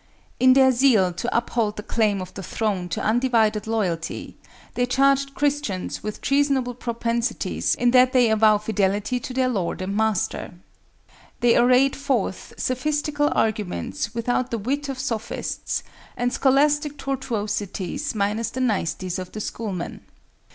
[0.39, 4.35] In their zeal to uphold the claim of the throne to undivided loyalty,
[4.73, 9.95] they charged Christians with treasonable propensities in that they avow fidelity to their Lord and
[9.95, 10.55] Master.
[11.41, 15.83] They arrayed forth sophistical arguments without the wit of Sophists,
[16.17, 20.01] and scholastic tortuosities minus the niceties of the Schoolmen.